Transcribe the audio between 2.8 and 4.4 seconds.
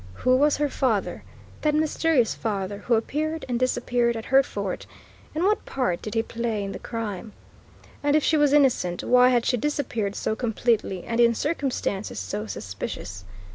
appeared and disappeared at